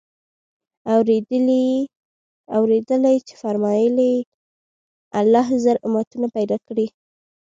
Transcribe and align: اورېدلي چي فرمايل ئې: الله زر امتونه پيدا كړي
اورېدلي 2.55 3.15
چي 3.27 3.33
فرمايل 3.41 3.95
ئې: 4.07 4.15
الله 5.19 5.47
زر 5.63 5.77
امتونه 5.87 6.27
پيدا 6.35 6.57
كړي 6.67 6.87